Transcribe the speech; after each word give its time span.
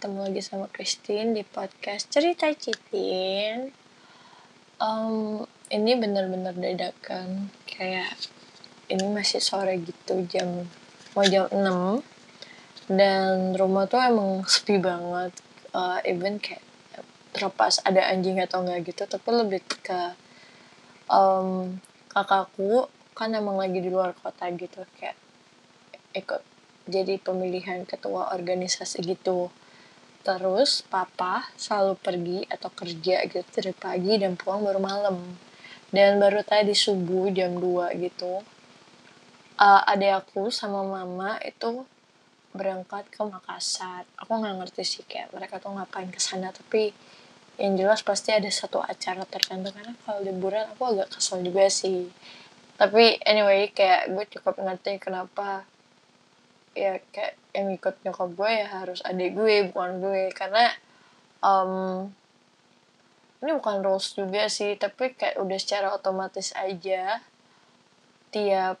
Ketemu 0.00 0.32
lagi 0.32 0.40
sama 0.40 0.64
Christine 0.72 1.36
di 1.36 1.44
podcast 1.44 2.08
Cerita 2.08 2.48
Citin. 2.56 3.68
Um, 4.80 5.44
ini 5.68 5.92
bener-bener 5.92 6.56
dadakan, 6.56 7.52
kayak 7.68 8.08
ini 8.88 9.04
masih 9.12 9.44
sore 9.44 9.76
gitu, 9.76 10.24
jam 10.24 10.64
mau 11.12 11.20
jam 11.28 11.52
6 11.52 12.00
dan 12.88 13.52
rumah 13.52 13.84
tuh 13.92 14.00
emang 14.00 14.40
sepi 14.48 14.80
banget. 14.80 15.36
Uh, 15.76 16.00
even 16.08 16.40
kayak 16.40 16.64
terlepas 17.36 17.84
ada 17.84 18.00
anjing 18.08 18.40
atau 18.40 18.64
enggak 18.64 18.96
gitu, 18.96 19.04
tapi 19.04 19.28
lebih 19.36 19.60
ke 19.68 20.16
um, 21.12 21.76
kakakku 22.08 22.88
kan 23.12 23.36
emang 23.36 23.60
lagi 23.60 23.84
di 23.84 23.92
luar 23.92 24.16
kota 24.16 24.48
gitu 24.48 24.80
kayak 24.96 25.20
ikut 26.16 26.40
jadi 26.88 27.20
pemilihan 27.20 27.84
ketua 27.84 28.32
organisasi 28.32 29.04
gitu 29.04 29.52
terus 30.20 30.84
papa 30.86 31.48
selalu 31.56 31.94
pergi 32.00 32.38
atau 32.48 32.68
kerja 32.72 33.24
gitu 33.28 33.46
dari 33.56 33.72
pagi 33.72 34.14
dan 34.20 34.36
pulang 34.36 34.64
baru 34.64 34.80
malam. 34.80 35.16
Dan 35.90 36.22
baru 36.22 36.46
tadi 36.46 36.70
subuh 36.70 37.32
jam 37.34 37.58
2 37.58 37.98
gitu 37.98 38.44
uh, 39.60 39.82
adek 39.84 40.24
aku 40.24 40.48
sama 40.48 40.80
mama 40.80 41.36
itu 41.44 41.84
berangkat 42.56 43.06
ke 43.12 43.20
Makassar. 43.22 44.08
Aku 44.18 44.32
nggak 44.40 44.56
ngerti 44.64 44.82
sih 44.82 45.04
kayak 45.06 45.30
mereka 45.36 45.60
tuh 45.60 45.76
ngapain 45.76 46.08
ke 46.10 46.18
sana 46.18 46.50
tapi 46.50 46.90
yang 47.60 47.76
jelas 47.76 48.00
pasti 48.00 48.32
ada 48.32 48.48
satu 48.48 48.80
acara 48.80 49.22
tertentu. 49.28 49.70
Karena 49.70 49.92
kalau 50.02 50.24
liburan 50.24 50.64
aku 50.74 50.96
agak 50.96 51.12
kesel 51.14 51.44
juga 51.44 51.68
sih. 51.68 52.08
Tapi 52.80 53.20
anyway 53.28 53.68
kayak 53.70 54.08
gue 54.10 54.24
cukup 54.40 54.56
ngerti 54.56 54.96
kenapa 54.96 55.68
ya 56.80 56.94
kayak 57.12 57.36
yang 57.52 57.68
ikut 57.76 57.94
nyokap 58.00 58.30
gue 58.32 58.50
ya 58.64 58.66
harus 58.72 59.04
adik 59.04 59.36
gue 59.36 59.68
bukan 59.68 60.00
gue. 60.00 60.32
Karena 60.32 60.72
um, 61.44 62.08
ini 63.40 63.50
bukan 63.56 63.80
rules 63.84 64.12
juga 64.12 64.48
sih 64.48 64.76
tapi 64.76 65.16
kayak 65.16 65.40
udah 65.40 65.58
secara 65.60 65.88
otomatis 65.96 66.52
aja 66.56 67.24
tiap 68.30 68.76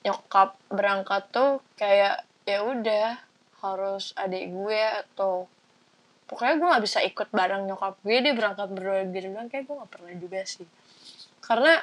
nyokap 0.00 0.56
berangkat 0.72 1.28
tuh 1.28 1.60
kayak 1.76 2.24
ya 2.48 2.64
udah 2.64 3.20
harus 3.60 4.16
adik 4.16 4.48
gue 4.48 4.80
atau 4.80 5.44
pokoknya 6.24 6.56
gue 6.56 6.68
nggak 6.72 6.84
bisa 6.88 6.98
ikut 7.04 7.28
bareng 7.28 7.68
nyokap 7.68 8.00
gue 8.00 8.16
dia 8.24 8.32
berangkat 8.32 8.68
berdua 8.72 9.04
gitu 9.12 9.28
bilang 9.28 9.52
kayak 9.52 9.68
gue 9.68 9.76
nggak 9.76 9.92
pernah 9.92 10.12
juga 10.16 10.40
sih. 10.48 10.68
Karena 11.44 11.74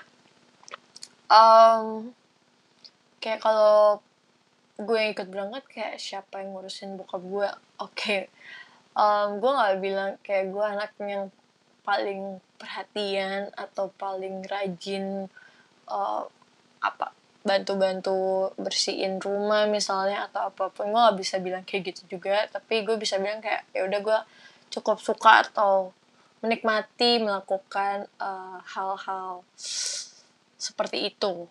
um, 1.30 2.10
kayak 3.22 3.46
kalau 3.46 4.02
gue 4.78 5.02
ikut 5.10 5.28
berangkat 5.28 5.64
kayak 5.70 5.96
siapa 5.98 6.42
yang 6.42 6.54
ngurusin 6.54 6.96
bokap 6.96 7.22
gue? 7.22 7.50
Oke. 7.82 7.94
Okay. 7.98 8.22
um, 8.94 9.42
gue 9.42 9.52
nggak 9.52 9.78
bilang 9.82 10.12
kayak 10.22 10.54
gue 10.54 10.66
anak 10.66 10.92
yang 11.02 11.34
paling 11.82 12.38
perhatian 12.62 13.50
atau 13.58 13.90
paling 13.98 14.46
rajin 14.46 15.30
uh, 15.90 16.24
apa 16.82 17.14
bantu-bantu 17.48 18.52
bersihin 18.60 19.24
rumah 19.24 19.66
misalnya 19.72 20.28
atau 20.30 20.52
apa 20.52 20.70
pun. 20.70 20.92
Gue 20.92 21.00
gak 21.00 21.18
bisa 21.18 21.36
bilang 21.40 21.64
kayak 21.64 21.96
gitu 21.96 22.20
juga 22.20 22.46
tapi 22.52 22.84
gue 22.84 23.00
bisa 23.00 23.18
bilang 23.18 23.40
kayak 23.40 23.66
ya 23.72 23.88
udah 23.88 24.00
gue 24.04 24.20
cukup 24.68 25.00
suka 25.00 25.48
atau 25.48 25.96
menikmati 26.44 27.18
melakukan 27.18 28.06
uh, 28.22 28.62
hal-hal 28.62 29.42
uh, 29.42 29.46
seperti 30.58 31.14
itu 31.14 31.48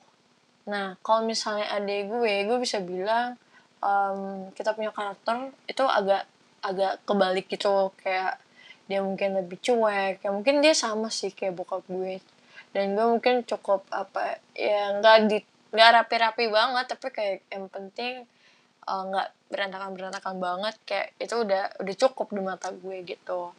nah 0.67 0.99
kalau 1.01 1.23
misalnya 1.23 1.71
adek 1.79 2.11
gue 2.11 2.35
gue 2.45 2.59
bisa 2.59 2.83
bilang 2.83 3.39
um, 3.79 4.51
kita 4.53 4.75
punya 4.75 4.91
karakter 4.91 5.55
itu 5.71 5.85
agak 5.87 6.27
agak 6.67 6.99
kebalik 7.07 7.47
gitu 7.47 7.95
kayak 8.03 8.43
dia 8.87 9.03
mungkin 9.03 9.35
lebih 9.35 9.59
cuek 9.59 10.23
ya 10.23 10.31
mungkin 10.31 10.63
dia 10.63 10.75
sama 10.75 11.11
sih 11.11 11.35
kayak 11.35 11.59
bokap 11.59 11.83
gue. 11.91 12.23
Dan 12.71 12.95
gue 12.95 13.07
mungkin 13.07 13.43
cukup 13.43 13.87
apa 13.91 14.39
ya 14.55 14.99
nggak 15.03 15.17
di 15.31 15.39
nggak 15.75 15.91
rapi-rapi 16.03 16.45
banget 16.47 16.85
tapi 16.95 17.07
kayak 17.11 17.37
yang 17.51 17.67
penting 17.67 18.23
uh, 18.87 19.03
nggak 19.11 19.29
uh, 19.29 19.35
berantakan 19.51 19.91
berantakan 19.95 20.37
banget. 20.39 20.75
Kayak 20.87 21.09
itu 21.19 21.35
udah 21.35 21.65
udah 21.83 21.95
cukup 21.99 22.27
di 22.31 22.43
mata 22.43 22.69
gue 22.71 22.97
gitu. 23.03 23.51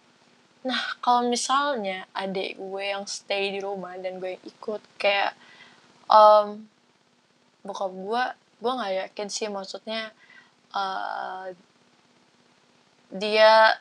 Nah 0.64 0.82
kalau 1.04 1.28
misalnya 1.28 2.08
adik 2.16 2.56
gue 2.56 2.84
yang 2.88 3.04
stay 3.04 3.52
di 3.52 3.60
rumah 3.60 4.00
dan 4.00 4.24
gue 4.24 4.40
yang 4.40 4.44
ikut 4.48 4.82
kayak 4.96 5.36
um, 6.08 6.72
bokap 7.68 7.92
gue 7.92 8.24
gue 8.64 8.72
nggak 8.72 8.94
yakin 9.06 9.28
sih 9.28 9.52
maksudnya 9.52 10.16
uh, 10.74 11.52
dia 13.14 13.78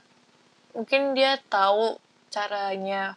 mungkin 0.77 1.17
dia 1.17 1.41
tahu 1.49 1.97
caranya 2.29 3.17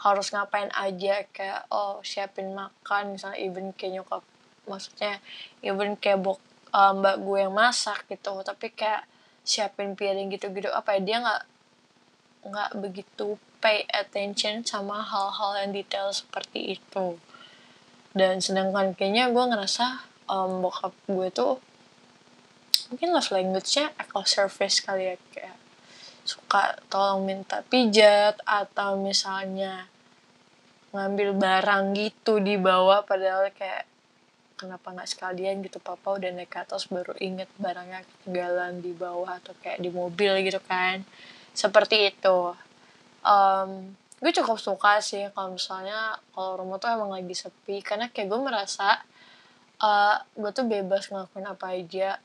harus 0.00 0.32
ngapain 0.32 0.72
aja 0.72 1.28
kayak 1.30 1.68
oh 1.68 2.00
siapin 2.00 2.56
makan 2.56 3.14
misalnya 3.14 3.38
even 3.38 3.70
kayak 3.76 4.00
nyokap 4.00 4.24
maksudnya 4.64 5.20
even 5.60 5.94
kayak 6.00 6.24
bok 6.24 6.40
uh, 6.72 6.96
mbak 6.96 7.20
gue 7.20 7.38
yang 7.46 7.54
masak 7.54 8.08
gitu 8.08 8.32
tapi 8.42 8.72
kayak 8.72 9.04
siapin 9.44 9.92
piring 9.94 10.32
gitu-gitu 10.32 10.72
apa 10.72 10.96
ya 10.96 11.00
dia 11.04 11.16
nggak 11.20 11.42
nggak 12.50 12.70
begitu 12.80 13.36
pay 13.60 13.84
attention 13.92 14.64
sama 14.64 15.04
hal-hal 15.04 15.60
yang 15.60 15.70
detail 15.76 16.08
seperti 16.10 16.80
itu 16.80 17.20
dan 18.16 18.42
sedangkan 18.42 18.94
kayaknya 18.98 19.30
gue 19.30 19.44
ngerasa 19.44 20.02
um, 20.26 20.64
bokap 20.64 20.94
gue 21.06 21.28
tuh 21.30 21.54
mungkin 22.90 23.14
love 23.14 23.30
language-nya 23.30 23.94
act 23.94 24.12
of 24.18 24.26
service 24.26 24.82
kali 24.82 25.14
ya 25.14 25.16
kayak 25.30 25.56
suka 26.26 26.78
tolong 26.90 27.26
minta 27.26 27.62
pijat 27.66 28.38
atau 28.42 28.98
misalnya 28.98 29.86
ngambil 30.90 31.38
barang 31.38 31.84
gitu 31.94 32.42
di 32.42 32.58
bawah 32.58 33.06
padahal 33.06 33.46
kayak 33.54 33.86
kenapa 34.60 34.92
nggak 34.92 35.08
sekalian 35.08 35.64
gitu 35.64 35.80
papa 35.80 36.20
udah 36.20 36.28
naik 36.36 36.52
ke 36.52 36.60
atas 36.60 36.84
baru 36.92 37.16
inget 37.16 37.48
barangnya 37.56 38.04
ketinggalan 38.04 38.84
di 38.84 38.92
bawah 38.92 39.40
atau 39.40 39.56
kayak 39.64 39.80
di 39.80 39.88
mobil 39.88 40.36
gitu 40.44 40.60
kan. 40.68 41.00
Seperti 41.56 42.12
itu. 42.12 42.52
Um, 43.24 43.96
gue 44.20 44.30
cukup 44.36 44.60
suka 44.60 45.00
sih 45.00 45.32
kalau 45.32 45.56
misalnya 45.56 46.20
kalau 46.36 46.60
rumah 46.60 46.76
tuh 46.76 46.92
emang 46.92 47.10
lagi 47.16 47.32
sepi. 47.32 47.80
Karena 47.80 48.12
kayak 48.12 48.28
gue 48.28 48.40
merasa 48.40 49.00
uh, 49.80 50.16
gue 50.36 50.50
tuh 50.52 50.68
bebas 50.68 51.08
ngelakuin 51.08 51.48
apa 51.48 51.66
aja. 51.72 52.20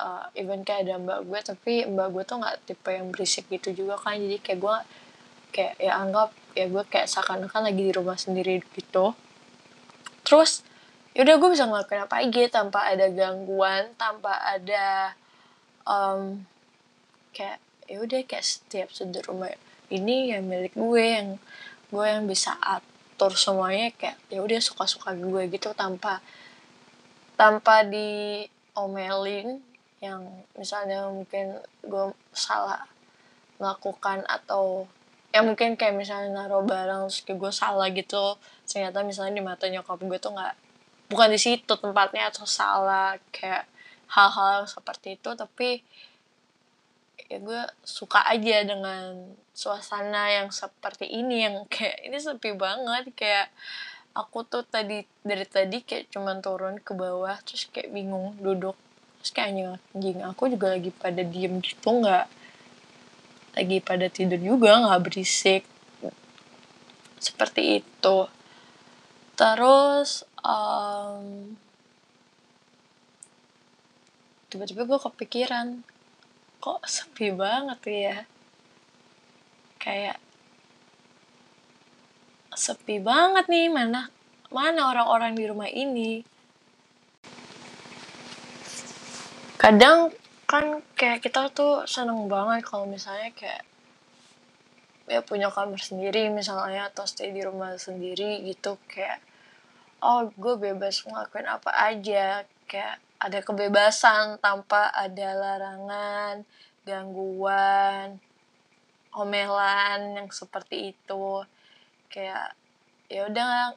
Uh, 0.00 0.24
even 0.32 0.64
kayak 0.64 0.88
ada 0.88 0.96
mbak 0.96 1.28
gue 1.28 1.40
tapi 1.44 1.74
mbak 1.84 2.08
gue 2.08 2.22
tuh 2.24 2.40
nggak 2.40 2.56
tipe 2.64 2.88
yang 2.88 3.10
berisik 3.10 3.50
gitu 3.50 3.74
juga 3.74 3.98
kan. 3.98 4.16
Jadi 4.16 4.38
kayak 4.38 4.58
gue 4.62 4.76
kayak 5.50 5.74
ya 5.82 5.92
anggap 5.98 6.30
ya 6.54 6.70
gue 6.70 6.82
kayak 6.86 7.10
seakan-akan 7.10 7.66
lagi 7.66 7.82
di 7.90 7.92
rumah 7.92 8.16
sendiri 8.16 8.62
gitu. 8.78 9.12
Terus 10.22 10.62
yaudah 11.18 11.36
gue 11.42 11.50
bisa 11.50 11.66
ngelakuin 11.66 12.06
apa 12.06 12.22
aja 12.22 12.62
tanpa 12.62 12.86
ada 12.86 13.10
gangguan 13.10 13.90
tanpa 13.98 14.38
ada 14.46 15.18
um, 15.82 16.46
kayak 17.34 17.58
ya 17.90 17.98
udah 17.98 18.22
kayak 18.22 18.46
setiap 18.46 18.88
sudut 18.94 19.26
rumah 19.26 19.50
ini 19.90 20.32
yang 20.32 20.46
milik 20.46 20.74
gue 20.74 21.04
yang 21.04 21.28
gue 21.90 22.06
yang 22.06 22.24
bisa 22.24 22.54
atur 22.62 23.34
semuanya 23.34 23.90
kayak 23.98 24.16
ya 24.30 24.40
udah 24.40 24.60
suka-suka 24.62 25.12
gue 25.18 25.42
gitu 25.50 25.74
tanpa 25.74 26.22
tanpa 27.34 27.82
diomelin 27.82 29.58
yang 30.00 30.24
misalnya 30.56 31.10
mungkin 31.10 31.60
gue 31.84 32.04
salah 32.32 32.88
melakukan 33.60 34.24
atau 34.24 34.88
ya 35.30 35.44
mungkin 35.44 35.76
kayak 35.76 35.94
misalnya 35.94 36.32
naruh 36.32 36.64
barang 36.64 37.10
terus 37.10 37.20
kayak 37.22 37.38
gue 37.38 37.52
salah 37.52 37.86
gitu 37.92 38.40
ternyata 38.64 39.04
misalnya 39.04 39.36
di 39.36 39.44
mata 39.44 39.68
nyokap 39.68 40.00
gue 40.00 40.18
tuh 40.18 40.32
nggak 40.32 40.54
bukan 41.12 41.28
di 41.30 41.38
situ 41.42 41.72
tempatnya 41.76 42.30
atau 42.30 42.46
salah 42.46 43.18
kayak 43.30 43.66
hal-hal 44.10 44.66
seperti 44.66 45.18
itu 45.18 45.30
tapi 45.38 45.84
ya 47.30 47.38
gue 47.38 47.62
suka 47.86 48.26
aja 48.26 48.66
dengan 48.66 49.30
suasana 49.54 50.34
yang 50.34 50.50
seperti 50.50 51.06
ini 51.06 51.46
yang 51.46 51.62
kayak 51.70 52.02
ini 52.02 52.18
sepi 52.18 52.58
banget. 52.58 53.14
Kayak 53.14 53.54
aku 54.18 54.42
tuh 54.42 54.66
tadi 54.66 55.06
dari 55.22 55.46
tadi 55.46 55.86
kayak 55.86 56.10
cuman 56.10 56.42
turun 56.42 56.82
ke 56.82 56.90
bawah 56.90 57.38
terus 57.46 57.70
kayak 57.70 57.94
bingung 57.94 58.34
duduk. 58.42 58.74
Terus 59.22 59.30
kayak 59.30 59.48
anjing 59.54 59.68
anjing 59.94 60.18
aku 60.26 60.42
juga 60.50 60.74
lagi 60.74 60.90
pada 60.90 61.22
diem 61.22 61.62
gitu 61.62 61.88
nggak 62.02 62.26
lagi 63.54 63.78
pada 63.78 64.06
tidur 64.10 64.40
juga 64.42 64.82
nggak 64.82 65.00
berisik. 65.06 65.62
Seperti 67.22 67.78
itu. 67.84 68.18
Terus 69.38 70.26
um, 70.42 71.54
tiba-tiba 74.50 74.82
gue 74.82 74.98
kepikiran 74.98 75.86
kok 76.60 76.84
sepi 76.84 77.32
banget 77.32 77.80
ya? 77.88 78.16
Kayak 79.80 80.20
sepi 82.52 83.00
banget 83.00 83.48
nih 83.48 83.72
mana 83.72 84.12
mana 84.52 84.92
orang-orang 84.92 85.32
di 85.32 85.44
rumah 85.48 85.70
ini. 85.72 86.20
Kadang 89.56 90.12
kan 90.50 90.82
kayak 90.98 91.22
kita 91.22 91.48
tuh 91.54 91.86
seneng 91.86 92.26
banget 92.26 92.66
kalau 92.66 92.84
misalnya 92.84 93.30
kayak 93.32 93.62
ya 95.10 95.22
punya 95.26 95.50
kamar 95.50 95.78
sendiri 95.78 96.30
misalnya 96.30 96.90
atau 96.90 97.02
stay 97.06 97.34
di 97.34 97.42
rumah 97.42 97.74
sendiri 97.78 98.46
gitu 98.46 98.78
kayak 98.86 99.18
oh 100.02 100.30
gue 100.34 100.54
bebas 100.58 101.02
ngelakuin 101.02 101.50
apa 101.50 101.70
aja 101.70 102.46
kayak 102.70 102.98
ada 103.20 103.38
kebebasan 103.44 104.40
tanpa 104.40 104.88
ada 104.96 105.36
larangan 105.36 106.42
gangguan 106.88 108.16
omelan 109.12 110.16
yang 110.16 110.28
seperti 110.32 110.96
itu. 110.96 111.44
Kayak 112.08 112.56
ya 113.12 113.28
udah 113.28 113.76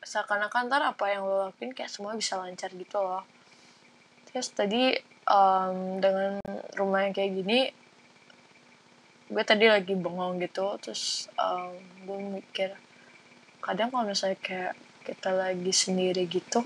seakan-akan 0.00 0.72
ntar 0.72 0.82
apa 0.88 1.04
yang 1.12 1.28
lo 1.28 1.50
lakuin 1.50 1.76
kayak 1.76 1.92
semua 1.92 2.16
bisa 2.16 2.40
lancar 2.40 2.72
gitu 2.72 2.98
loh. 2.98 3.28
Terus 4.32 4.48
tadi 4.56 4.96
um, 5.28 6.00
dengan 6.00 6.40
rumah 6.74 7.04
yang 7.04 7.12
kayak 7.12 7.32
gini 7.44 7.60
gue 9.28 9.44
tadi 9.44 9.68
lagi 9.68 9.92
bengong 9.92 10.40
gitu 10.40 10.80
terus 10.80 11.28
um, 11.36 11.76
gue 12.08 12.40
mikir 12.40 12.72
kadang 13.60 13.92
kalau 13.92 14.08
misalnya 14.08 14.40
kayak 14.40 14.72
kita 15.04 15.36
lagi 15.36 15.68
sendiri 15.68 16.24
gitu 16.24 16.64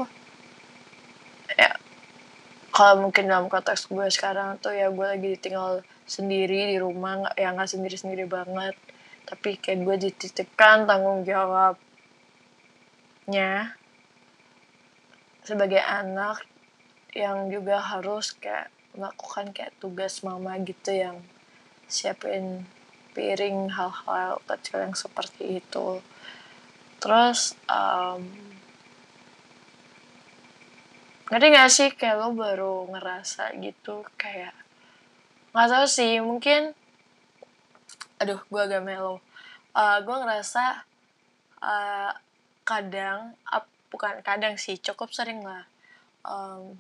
kalau 2.73 3.05
mungkin 3.05 3.29
dalam 3.29 3.53
konteks 3.53 3.93
gue 3.93 4.09
sekarang 4.09 4.57
tuh 4.57 4.73
ya 4.73 4.89
gue 4.89 5.05
lagi 5.05 5.37
tinggal 5.37 5.85
sendiri 6.09 6.73
di 6.73 6.77
rumah 6.81 7.29
ya 7.37 7.53
nggak 7.53 7.69
sendiri 7.69 7.97
sendiri 8.01 8.25
banget. 8.25 8.73
Tapi 9.29 9.61
kayak 9.61 9.85
gue 9.85 9.97
dititipkan 10.09 10.89
tanggung 10.89 11.23
jawab 11.29 11.77
nya 13.29 13.79
sebagai 15.47 15.79
anak 15.79 16.43
yang 17.13 17.53
juga 17.53 17.79
harus 17.79 18.33
kayak 18.35 18.73
melakukan 18.97 19.53
kayak 19.53 19.77
tugas 19.79 20.25
mama 20.25 20.57
gitu 20.65 20.97
yang 20.97 21.21
siapin 21.87 22.65
piring 23.13 23.69
hal-hal 23.69 24.41
kecil 24.49 24.81
yang 24.81 24.97
seperti 24.97 25.61
itu. 25.61 26.01
Terus 26.99 27.53
um, 27.69 28.25
ngerti 31.33 31.47
gak 31.49 31.71
sih? 31.73 31.89
Kayak 31.97 32.21
lo 32.21 32.29
baru 32.37 32.75
ngerasa 32.93 33.57
gitu 33.57 34.05
kayak 34.21 34.53
nggak 35.53 35.69
tahu 35.69 35.85
sih 35.85 36.17
mungkin 36.25 36.73
aduh 38.17 38.41
gue 38.49 38.61
agak 38.61 38.81
melo 38.81 39.21
uh, 39.77 39.99
gue 40.01 40.17
ngerasa 40.17 40.85
uh, 41.61 42.13
kadang 42.63 43.35
up, 43.49 43.67
bukan 43.91 44.21
kadang 44.23 44.55
sih 44.57 44.79
cukup 44.79 45.11
sering 45.11 45.43
lah. 45.43 45.67
Um, 46.23 46.79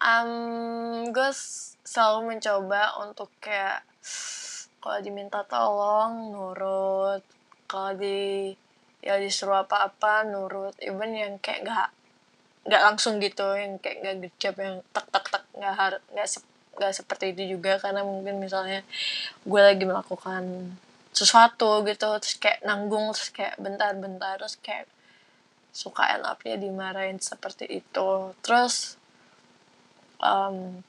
um, 0.00 0.30
gue 1.12 1.30
selalu 1.84 2.36
mencoba 2.36 2.96
untuk 3.04 3.28
kayak 3.42 3.84
kalau 4.80 4.98
diminta 5.04 5.44
tolong 5.44 6.32
nurut. 6.32 7.22
Kalau 7.68 7.92
di 7.94 8.50
ya 9.04 9.20
disuruh 9.20 9.62
apa-apa 9.68 10.24
nurut. 10.24 10.74
Even 10.80 11.12
yang 11.12 11.34
kayak 11.38 11.68
gak 11.68 11.88
nggak 12.66 12.82
langsung 12.82 13.18
gitu 13.20 13.44
yang 13.56 13.80
kayak 13.80 13.96
nggak 14.04 14.16
gercep 14.28 14.54
yang 14.60 14.74
tak 14.92 15.06
tak 15.08 15.24
tak 15.32 15.44
nggak 15.56 15.74
harus 15.74 16.02
nggak 16.12 16.28
se 16.28 16.38
nggak 16.76 16.92
seperti 16.96 17.24
itu 17.36 17.42
juga 17.58 17.76
karena 17.76 18.00
mungkin 18.04 18.40
misalnya 18.40 18.80
gue 19.44 19.60
lagi 19.60 19.84
melakukan 19.84 20.72
sesuatu 21.12 21.82
gitu 21.84 22.08
terus 22.20 22.36
kayak 22.40 22.64
nanggung 22.64 23.12
terus 23.12 23.28
kayak 23.34 23.58
bentar-bentar 23.60 24.40
terus 24.40 24.56
kayak 24.60 24.88
suka 25.70 26.18
end 26.18 26.26
upnya 26.26 26.58
dimarahin 26.58 27.22
seperti 27.22 27.82
itu. 27.82 28.10
Terus 28.42 28.98
um, 30.18 30.82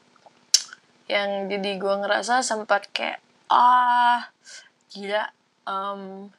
yang 1.05 1.49
jadi 1.49 1.77
gue 1.77 1.95
ngerasa 2.01 2.41
sempat 2.41 2.89
kayak 2.89 3.21
ah 3.51 4.31
gila 4.91 5.27
um, 5.67 6.31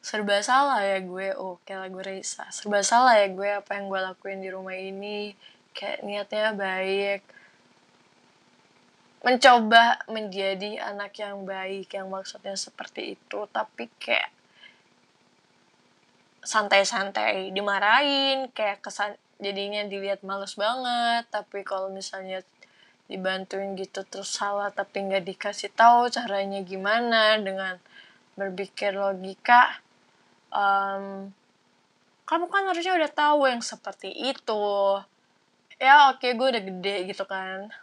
serba 0.00 0.40
salah 0.40 0.80
ya 0.80 0.98
gue. 1.04 1.36
Oh 1.36 1.60
kayak 1.64 1.88
lagu 1.88 2.00
Reisa 2.00 2.48
serba 2.48 2.80
salah 2.80 3.20
ya 3.20 3.28
gue 3.28 3.48
apa 3.60 3.76
yang 3.76 3.92
gue 3.92 4.00
lakuin 4.00 4.40
di 4.40 4.50
rumah 4.50 4.76
ini. 4.76 5.36
Kayak 5.76 6.02
niatnya 6.02 6.50
baik. 6.56 7.20
Mencoba 9.20 10.00
menjadi 10.08 10.80
anak 10.80 11.12
yang 11.20 11.44
baik 11.44 11.92
yang 11.92 12.08
maksudnya 12.08 12.56
seperti 12.56 13.14
itu. 13.20 13.38
Tapi 13.52 13.86
kayak 14.00 14.32
santai-santai 16.42 17.52
dimarahin. 17.52 18.48
Kayak 18.56 18.80
kesan 18.80 19.14
jadinya 19.38 19.84
dilihat 19.84 20.24
males 20.24 20.56
banget. 20.56 21.28
Tapi 21.28 21.60
kalau 21.62 21.92
misalnya 21.92 22.40
dibantuin 23.10 23.74
gitu 23.74 24.06
terus 24.06 24.30
salah 24.30 24.70
tapi 24.70 25.02
nggak 25.02 25.26
dikasih 25.26 25.74
tahu 25.74 26.06
caranya 26.14 26.62
gimana 26.62 27.42
dengan 27.42 27.74
berpikir 28.38 28.94
logika 28.94 29.82
um, 30.50 31.30
kamu 32.26 32.46
kan 32.46 32.62
harusnya 32.70 32.94
udah 32.94 33.10
tahu 33.10 33.50
yang 33.50 33.62
seperti 33.62 34.14
itu. 34.14 34.66
Ya 35.82 36.12
oke 36.14 36.22
okay, 36.22 36.38
gue 36.38 36.46
udah 36.46 36.62
gede 36.62 36.96
gitu 37.10 37.24
kan. 37.26 37.74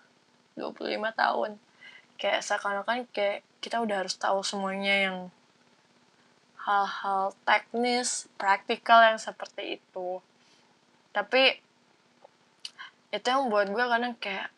25 0.55 0.87
tahun. 1.11 1.51
Kayak 2.15 2.41
seakan-akan 2.47 3.07
kayak 3.11 3.43
kita 3.59 3.83
udah 3.83 4.05
harus 4.05 4.15
tahu 4.15 4.39
semuanya 4.47 4.95
yang 5.11 5.17
hal-hal 6.63 7.35
teknis 7.47 8.27
praktikal 8.39 9.03
yang 9.03 9.19
seperti 9.19 9.79
itu. 9.79 10.23
Tapi 11.11 11.59
itu 13.11 13.27
yang 13.27 13.47
buat 13.47 13.71
gue 13.71 13.85
kadang 13.87 14.15
kayak 14.19 14.51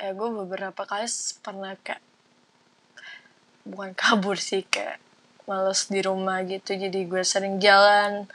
ya 0.00 0.16
gue 0.16 0.28
beberapa 0.32 0.82
kali 0.88 1.04
pernah 1.44 1.76
kayak 1.84 2.00
bukan 3.68 3.92
kabur 3.92 4.40
sih 4.40 4.64
kayak 4.64 4.96
males 5.48 5.86
di 5.88 6.00
rumah 6.02 6.42
gitu 6.44 6.76
jadi 6.76 7.00
gue 7.06 7.22
sering 7.22 7.60
jalan 7.60 8.28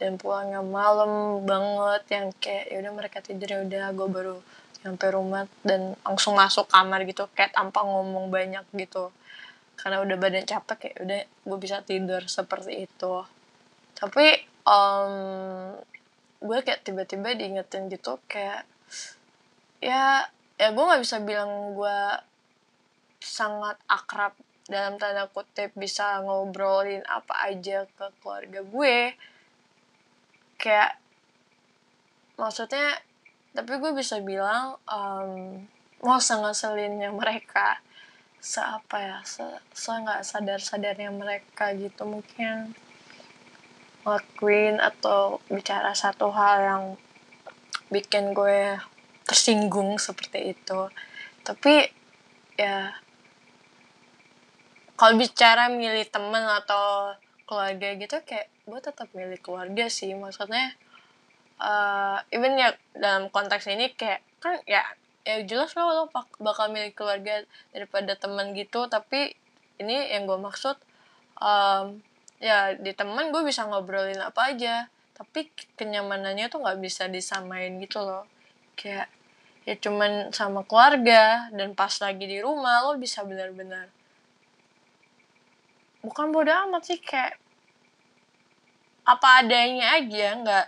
dan 0.00 0.16
pulangnya 0.16 0.64
malam 0.64 1.44
banget 1.44 2.02
yang 2.08 2.26
kayak 2.40 2.72
ya 2.72 2.76
udah 2.80 2.92
mereka 2.96 3.18
tidur 3.20 3.48
ya 3.48 3.60
udah 3.64 3.84
gue 3.92 4.08
baru 4.08 4.36
nyampe 4.80 5.06
rumah 5.12 5.44
dan 5.60 5.92
langsung 6.00 6.32
masuk 6.32 6.64
kamar 6.72 7.04
gitu 7.04 7.28
kayak 7.36 7.52
tanpa 7.52 7.84
ngomong 7.84 8.32
banyak 8.32 8.64
gitu. 8.72 9.12
Karena 9.76 10.00
udah 10.00 10.16
badan 10.16 10.44
capek 10.44 10.76
kayak 10.76 10.96
udah 11.04 11.20
gue 11.28 11.58
bisa 11.60 11.84
tidur 11.84 12.24
seperti 12.24 12.88
itu. 12.88 13.14
Tapi 13.96 14.26
um, 14.64 15.76
gue 16.40 16.58
kayak 16.64 16.80
tiba-tiba 16.84 17.36
diingetin 17.36 17.92
gitu 17.92 18.16
kayak 18.24 18.64
ya 19.84 20.24
ya 20.56 20.68
gue 20.72 20.84
nggak 20.84 21.04
bisa 21.04 21.20
bilang 21.20 21.76
gue 21.76 22.00
sangat 23.20 23.76
akrab 23.84 24.32
dalam 24.70 24.96
tanda 25.02 25.26
kutip 25.26 25.74
bisa 25.74 26.22
ngobrolin 26.22 27.02
apa 27.10 27.50
aja 27.50 27.84
ke 27.84 28.06
keluarga 28.22 28.62
gue. 28.62 28.98
Kayak 30.56 30.96
maksudnya 32.38 33.02
tapi 33.50 33.82
gue 33.82 33.92
bisa 33.92 34.22
bilang 34.22 34.78
um, 34.86 35.66
mau 36.06 36.22
sangat 36.22 36.54
selinnya 36.54 37.10
mereka 37.10 37.82
seapa 38.40 38.96
ya 39.02 39.18
se, 39.26 39.44
se 39.74 39.90
nggak 39.92 40.24
sadar 40.24 40.62
sadarnya 40.62 41.12
mereka 41.12 41.76
gitu 41.76 42.08
mungkin 42.08 42.72
ngelakuin 44.00 44.80
atau 44.80 45.44
bicara 45.52 45.92
satu 45.92 46.32
hal 46.32 46.56
yang 46.64 46.84
bikin 47.92 48.32
gue 48.32 48.80
tersinggung 49.28 50.00
seperti 50.00 50.56
itu. 50.56 50.80
Tapi 51.44 51.84
ya 52.56 52.96
kalau 55.00 55.16
bicara 55.16 55.72
milih 55.72 56.04
temen 56.12 56.44
atau 56.44 57.16
keluarga 57.48 57.96
gitu 57.96 58.20
kayak 58.20 58.52
gue 58.68 58.80
tetap 58.84 59.08
milih 59.16 59.40
keluarga 59.40 59.88
sih. 59.88 60.12
Maksudnya 60.12 60.76
uh, 61.56 62.20
even 62.28 62.60
ya 62.60 62.76
dalam 62.92 63.32
konteks 63.32 63.64
ini 63.72 63.96
kayak 63.96 64.20
kan 64.44 64.60
ya 64.68 64.84
ya 65.24 65.40
jelas 65.48 65.72
lah 65.72 66.04
lo 66.04 66.12
bakal 66.36 66.68
milih 66.68 66.92
keluarga 66.92 67.48
daripada 67.72 68.12
teman 68.12 68.52
gitu. 68.52 68.92
Tapi 68.92 69.32
ini 69.80 70.12
yang 70.12 70.28
gue 70.28 70.36
maksud 70.36 70.76
um, 71.40 71.96
ya 72.36 72.76
di 72.76 72.92
teman 72.92 73.32
gue 73.32 73.40
bisa 73.40 73.64
ngobrolin 73.64 74.20
apa 74.20 74.52
aja. 74.52 74.92
Tapi 75.16 75.48
kenyamanannya 75.80 76.52
tuh 76.52 76.60
nggak 76.60 76.76
bisa 76.76 77.08
disamain 77.08 77.72
gitu 77.80 78.04
loh. 78.04 78.28
Kayak 78.76 79.08
ya 79.64 79.80
cuman 79.80 80.28
sama 80.36 80.60
keluarga 80.68 81.48
dan 81.56 81.72
pas 81.72 81.96
lagi 82.04 82.28
di 82.28 82.44
rumah 82.44 82.84
lo 82.84 83.00
bisa 83.00 83.24
benar-benar 83.24 83.88
bukan 86.00 86.32
bodoh 86.32 86.56
amat 86.68 86.82
sih 86.88 87.00
kayak 87.00 87.36
apa 89.04 89.44
adanya 89.44 90.00
aja 90.00 90.28
nggak 90.40 90.66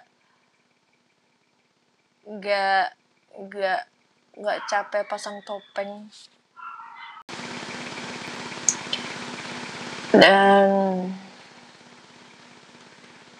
nggak 2.23 2.85
nggak 3.49 3.81
nggak 4.39 4.59
capek 4.69 5.05
pasang 5.09 5.39
topeng. 5.45 6.09
Dan 10.13 10.69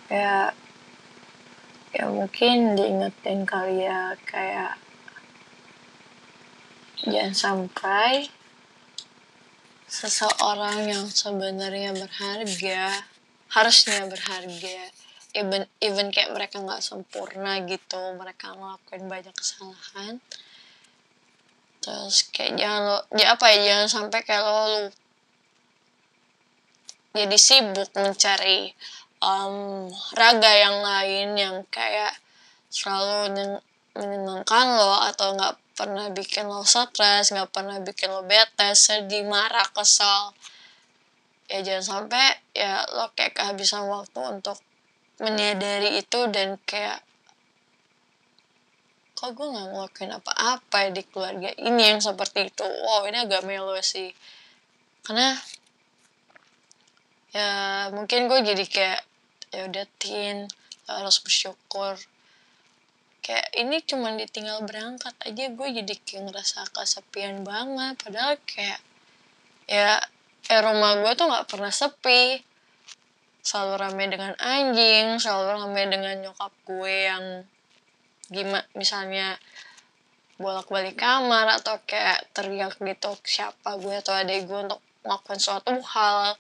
ya 0.09 0.53
ya 1.93 2.05
mungkin 2.09 2.73
diingetin 2.77 3.45
kali 3.45 3.85
ya 3.85 4.17
kayak 4.25 4.81
jangan 7.05 7.35
sampai 7.37 8.29
seseorang 9.93 10.89
yang 10.89 11.05
sebenarnya 11.05 11.93
berharga 11.93 13.05
harusnya 13.53 14.09
berharga. 14.09 14.89
Even 15.37 15.69
even 15.85 16.09
kayak 16.09 16.33
mereka 16.33 16.61
nggak 16.61 16.81
sempurna 16.81 17.61
gitu 17.69 18.01
mereka 18.17 18.57
ngelakuin 18.57 19.05
banyak 19.05 19.37
kesalahan. 19.37 20.17
Terus 21.85 22.25
kayak 22.33 22.57
jangan 22.57 22.83
lo 22.89 22.99
ya 23.21 23.37
apa 23.37 23.47
ya 23.53 23.59
jangan 23.69 23.89
sampai 23.93 24.21
kayak 24.25 24.45
lo 24.49 24.61
lu 24.65 24.83
jadi 27.13 27.37
sibuk 27.37 27.93
mencari 27.93 28.73
um, 29.21 29.93
raga 30.17 30.53
yang 30.57 30.81
lain 30.81 31.29
yang 31.37 31.57
kayak 31.69 32.17
selalu 32.73 33.29
menyenangkan 33.93 34.67
lo 34.73 34.97
atau 35.13 35.37
nggak 35.37 35.62
pernah 35.73 36.13
bikin 36.13 36.49
lo 36.49 36.63
stres 36.65 37.33
nggak 37.33 37.51
pernah 37.53 37.81
bikin 37.81 38.13
lo 38.13 38.23
bete 38.25 38.73
sedih 38.77 39.25
marah 39.27 39.67
kesal. 39.73 40.37
Ya 41.49 41.61
jangan 41.61 42.09
sampai 42.09 42.27
ya 42.57 42.85
lo 42.97 43.13
kayak 43.13 43.37
kehabisan 43.37 43.89
waktu 43.89 44.21
untuk 44.21 44.57
menyadari 45.21 46.01
itu 46.01 46.21
dan 46.33 46.57
kayak 46.65 47.01
kok 49.13 49.39
gue 49.39 49.47
nggak 49.47 49.69
ngelakuin 49.71 50.13
apa-apa 50.19 50.77
ya 50.83 50.91
di 50.91 51.03
keluarga 51.07 51.51
ini 51.55 51.95
yang 51.95 52.01
seperti 52.03 52.51
itu? 52.51 52.67
Wow 52.67 53.07
ini 53.07 53.23
agak 53.23 53.47
melo 53.47 53.79
sih. 53.79 54.11
Karena 55.07 55.39
ya 57.33 57.49
mungkin 57.95 58.29
gue 58.29 58.39
jadi 58.45 58.65
kayak 58.67 59.01
ya 59.53 59.63
udah 59.71 59.87
tin 60.01 60.49
harus 60.91 61.17
bersyukur 61.23 61.97
kayak 63.23 63.49
ini 63.55 63.79
cuma 63.87 64.11
ditinggal 64.19 64.67
berangkat 64.67 65.15
aja 65.23 65.45
gue 65.55 65.69
jadi 65.83 65.95
kayak 65.95 66.23
ngerasa 66.29 66.69
kesepian 66.75 67.47
banget. 67.47 67.95
Padahal 68.03 68.35
kayak 68.43 68.81
ya 69.71 70.03
eh 70.51 70.61
rumah 70.61 71.01
gue 71.01 71.13
tuh 71.15 71.31
nggak 71.31 71.47
pernah 71.49 71.71
sepi. 71.71 72.43
Selalu 73.43 73.75
ramai 73.79 74.07
dengan 74.07 74.33
anjing 74.39 75.19
selalu 75.19 75.47
ramai 75.63 75.85
dengan 75.91 76.15
nyokap 76.23 76.53
gue 76.67 76.95
yang 77.11 77.25
gimana 78.31 78.63
misalnya 78.79 79.35
bolak-balik 80.43 80.99
kamar 80.99 81.47
atau 81.61 81.79
kayak 81.87 82.27
teriak 82.35 82.75
gitu 82.83 83.15
siapa 83.23 83.79
gue 83.79 83.95
atau 83.99 84.15
adik 84.15 84.51
gue 84.51 84.59
untuk 84.67 84.83
melakukan 85.07 85.39
suatu 85.39 85.71
hal 85.79 86.35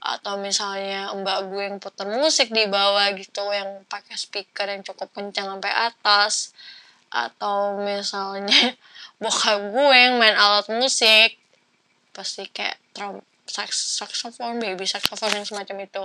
atau 0.00 0.40
misalnya 0.40 1.12
mbak 1.12 1.52
gue 1.52 1.62
yang 1.68 1.76
putar 1.76 2.08
musik 2.08 2.48
di 2.48 2.64
bawah 2.64 3.12
gitu 3.12 3.44
yang 3.52 3.84
pakai 3.84 4.16
speaker 4.16 4.64
yang 4.64 4.80
cukup 4.80 5.12
kencang 5.12 5.44
sampai 5.44 5.72
atas. 5.72 6.56
Atau 7.12 7.84
misalnya 7.84 8.74
bokap 9.22 9.60
gue 9.60 9.96
yang 9.96 10.16
main 10.16 10.32
alat 10.32 10.72
musik 10.72 11.36
pasti 12.16 12.48
kayak 12.48 12.80
drum 12.96 13.20
saxophone 13.46 14.58
baby 14.58 14.88
saxophone 14.88 15.36
yang 15.36 15.44
semacam 15.44 15.84
itu. 15.84 16.04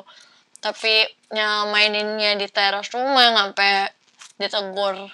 Tapi 0.59 1.07
yang 1.31 1.71
maininnya 1.71 2.35
di 2.35 2.51
teras 2.51 2.91
rumah 2.91 3.31
sampai 3.31 3.87
ditegur 4.35 5.07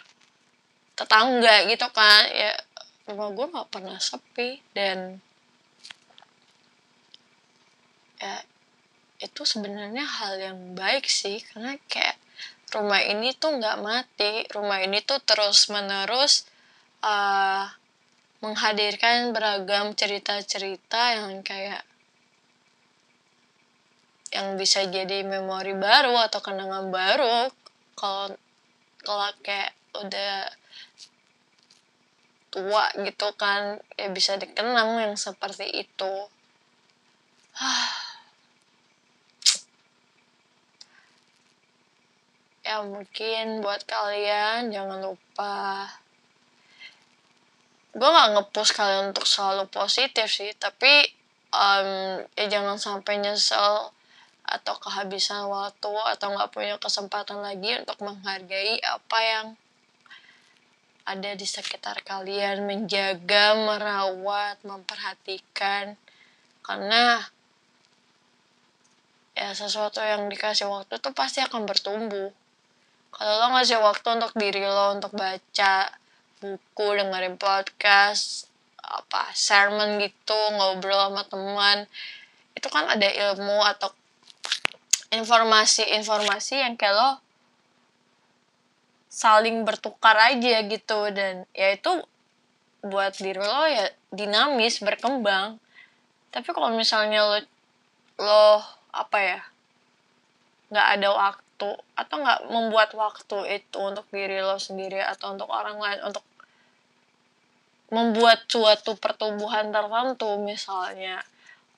tetangga 0.98 1.70
gitu 1.70 1.88
kan 1.94 2.26
ya 2.34 2.54
rumah 3.10 3.30
gue 3.34 3.46
nggak 3.50 3.70
pernah 3.70 3.98
sepi 3.98 4.62
dan 4.74 5.18
ya 8.22 8.38
itu 9.22 9.42
sebenarnya 9.46 10.04
hal 10.04 10.34
yang 10.42 10.60
baik 10.74 11.06
sih 11.06 11.40
karena 11.54 11.78
kayak 11.86 12.18
rumah 12.74 13.02
ini 13.06 13.38
tuh 13.38 13.62
nggak 13.62 13.78
mati 13.84 14.50
rumah 14.50 14.82
ini 14.82 15.04
tuh 15.06 15.22
terus 15.22 15.70
menerus 15.70 16.50
uh, 17.06 17.70
menghadirkan 18.42 19.30
beragam 19.38 19.94
cerita-cerita 19.94 21.22
yang 21.22 21.46
kayak 21.46 21.86
yang 24.32 24.56
bisa 24.56 24.88
jadi 24.88 25.22
memori 25.28 25.76
baru 25.76 26.16
atau 26.26 26.40
kenangan 26.42 26.90
baru. 26.90 27.52
Kalau 27.94 28.34
kalau 29.06 29.30
kayak 29.46 29.76
udah 29.92 30.50
tua 32.52 32.92
gitu 33.00 33.32
kan 33.40 33.80
ya 33.96 34.12
bisa 34.12 34.36
dikenang 34.36 35.00
yang 35.00 35.16
seperti 35.16 35.88
itu 35.88 36.14
ya 42.72 42.80
mungkin 42.88 43.60
buat 43.60 43.84
kalian 43.84 44.72
jangan 44.72 45.04
lupa. 45.04 45.92
Gue 47.92 48.08
gak 48.08 48.32
ngepost 48.32 48.72
kalian 48.72 49.12
untuk 49.12 49.28
selalu 49.28 49.68
positif 49.68 50.32
sih 50.32 50.56
tapi 50.56 51.04
um, 51.52 52.24
ya 52.40 52.46
jangan 52.48 52.80
sampai 52.80 53.20
nyesel 53.20 53.92
atau 54.48 54.76
kehabisan 54.80 55.48
waktu 55.48 55.92
atau 55.92 56.28
nggak 56.32 56.52
punya 56.52 56.76
kesempatan 56.80 57.40
lagi 57.40 57.72
untuk 57.84 58.00
menghargai 58.04 58.80
apa 58.84 59.20
yang 59.20 59.48
ada 61.04 61.36
di 61.36 61.48
sekitar 61.48 62.04
kalian. 62.08 62.64
Menjaga 62.64 63.60
merawat 63.60 64.64
memperhatikan. 64.64 66.00
Karena 66.62 67.20
ya 69.36 69.52
sesuatu 69.56 70.00
yang 70.04 70.28
dikasih 70.30 70.68
waktu 70.70 71.00
tuh 71.00 71.16
pasti 71.16 71.42
akan 71.42 71.66
bertumbuh 71.66 72.30
kalau 73.22 73.38
lo 73.38 73.54
ngasih 73.54 73.78
waktu 73.78 74.18
untuk 74.18 74.34
diri 74.34 74.66
lo 74.66 74.98
untuk 74.98 75.14
baca 75.14 75.94
buku 76.42 76.88
dengerin 76.98 77.38
podcast 77.38 78.50
apa 78.82 79.30
sermon 79.38 80.02
gitu 80.02 80.34
ngobrol 80.58 80.98
sama 80.98 81.22
teman. 81.30 81.86
Itu 82.58 82.66
kan 82.74 82.90
ada 82.90 83.06
ilmu 83.06 83.62
atau 83.62 83.94
informasi-informasi 85.14 86.66
yang 86.66 86.74
kayak 86.74 86.98
lo 86.98 87.22
saling 89.14 89.70
bertukar 89.70 90.18
aja 90.18 90.66
gitu. 90.66 91.14
Dan 91.14 91.46
ya 91.54 91.78
itu 91.78 91.94
buat 92.82 93.14
diri 93.22 93.38
lo 93.38 93.70
ya 93.70 93.86
dinamis 94.10 94.82
berkembang. 94.82 95.62
Tapi 96.34 96.50
kalau 96.58 96.74
misalnya 96.74 97.22
lo 97.22 97.38
lo 98.18 98.66
apa 98.90 99.18
ya 99.22 99.40
nggak 100.74 100.88
ada 100.98 101.10
waktu 101.14 101.51
atau 101.98 102.16
nggak 102.22 102.42
membuat 102.50 102.94
waktu 102.94 103.62
itu 103.62 103.78
untuk 103.78 104.06
diri 104.10 104.40
lo 104.42 104.58
sendiri 104.58 105.02
atau 105.02 105.34
untuk 105.36 105.50
orang 105.50 105.78
lain 105.78 106.00
untuk 106.08 106.26
membuat 107.92 108.48
suatu 108.48 108.96
pertumbuhan 108.96 109.70
tertentu 109.70 110.40
misalnya 110.40 111.20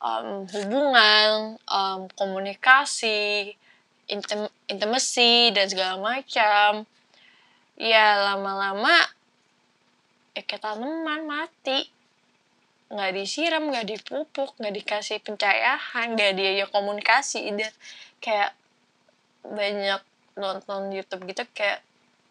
um, 0.04 0.46
hubungan, 0.52 1.58
um, 1.66 2.02
komunikasi, 2.14 3.56
intem 4.12 4.52
intimacy 4.68 5.56
dan 5.56 5.72
segala 5.72 5.98
macam. 5.98 6.84
Ya 7.80 8.22
lama-lama 8.22 8.94
ya 10.38 10.44
kayak 10.44 10.62
tanaman 10.62 11.26
mati. 11.26 11.90
Nggak 12.94 13.12
disiram, 13.18 13.74
nggak 13.74 13.90
dipupuk, 13.90 14.54
nggak 14.62 14.74
dikasih 14.78 15.18
pencahayaan, 15.26 16.14
nggak 16.14 16.32
dia 16.38 16.52
ya 16.62 16.66
komunikasi. 16.70 17.50
Dan 17.58 17.74
kayak 18.22 18.54
banyak 19.44 20.02
nonton 20.40 20.90
YouTube 20.90 21.30
gitu 21.30 21.46
kayak 21.54 21.84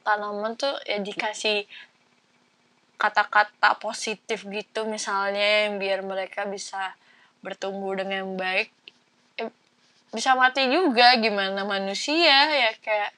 tanaman 0.02 0.58
tuh 0.58 0.74
ya 0.88 0.98
dikasih 0.98 1.64
kata-kata 2.98 3.78
positif 3.82 4.46
gitu 4.46 4.86
misalnya 4.86 5.66
yang 5.66 5.82
biar 5.82 6.06
mereka 6.06 6.46
bisa 6.46 6.94
bertumbuh 7.42 7.98
dengan 7.98 8.38
baik. 8.38 8.70
Eh, 9.42 9.50
bisa 10.14 10.38
mati 10.38 10.70
juga 10.70 11.18
gimana 11.18 11.66
manusia 11.66 12.46
ya 12.46 12.70
kayak 12.78 13.10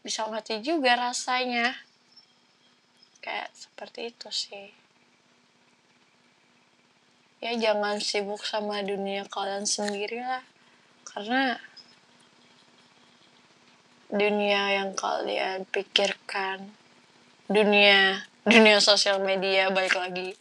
bisa 0.00 0.24
mati 0.32 0.64
juga 0.64 0.96
rasanya. 0.96 1.76
Kayak 3.20 3.52
seperti 3.52 4.16
itu 4.16 4.28
sih. 4.32 4.72
Ya 7.44 7.52
jangan 7.52 8.00
sibuk 8.00 8.40
sama 8.48 8.80
dunia 8.80 9.28
kalian 9.28 9.68
sendiri 9.68 10.24
lah. 10.24 10.42
Karena 11.04 11.60
dunia 14.08 14.80
yang 14.80 14.96
kalian 14.96 15.68
pikirkan. 15.68 16.72
Dunia 17.48 18.24
dunia 18.48 18.80
sosial 18.80 19.20
media 19.20 19.68
balik 19.68 19.96
lagi. 19.96 20.32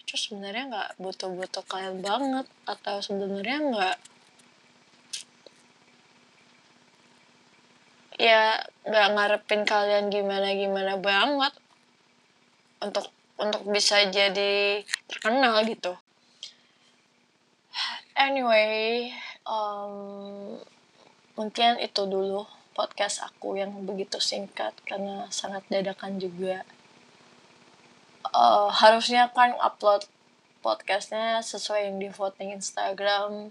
Itu 0.00 0.16
sebenarnya 0.16 0.72
nggak 0.72 0.90
butuh-butuh 0.96 1.64
kalian 1.68 2.00
banget 2.00 2.46
atau 2.64 3.04
sebenarnya 3.04 3.58
nggak 3.60 3.96
ya 8.16 8.64
nggak 8.88 9.08
ngarepin 9.12 9.62
kalian 9.68 10.08
gimana 10.08 10.56
gimana 10.56 10.96
banget 10.96 11.52
untuk 12.80 13.12
untuk 13.36 13.62
bisa 13.68 14.08
jadi 14.08 14.80
terkenal 15.04 15.60
gitu. 15.68 15.92
Anyway 18.16 19.12
um, 19.44 20.56
mungkin 21.36 21.76
itu 21.84 22.02
dulu 22.08 22.55
podcast 22.76 23.24
aku 23.24 23.56
yang 23.56 23.72
begitu 23.88 24.20
singkat 24.20 24.76
karena 24.84 25.24
sangat 25.32 25.64
dadakan 25.72 26.20
juga. 26.20 26.68
Uh, 28.36 28.68
harusnya 28.68 29.32
kan 29.32 29.56
upload 29.56 30.04
podcastnya 30.60 31.40
sesuai 31.40 31.88
yang 31.88 31.96
di 31.96 32.12
voting 32.12 32.52
Instagram. 32.52 33.48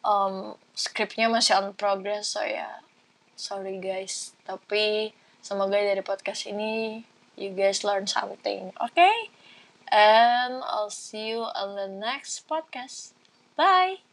Um, 0.00 0.56
skripnya 0.72 1.28
masih 1.28 1.60
on 1.60 1.76
progress 1.76 2.32
so 2.32 2.40
ya 2.40 2.80
sorry 3.36 3.76
guys. 3.76 4.32
Tapi 4.48 5.12
semoga 5.44 5.76
dari 5.76 6.00
podcast 6.00 6.48
ini 6.48 7.04
you 7.36 7.52
guys 7.52 7.84
learn 7.84 8.08
something 8.08 8.72
okay? 8.80 9.28
And 9.92 10.64
I'll 10.64 10.88
see 10.88 11.36
you 11.36 11.44
on 11.44 11.76
the 11.76 11.90
next 11.90 12.48
podcast. 12.48 13.12
Bye 13.58 14.09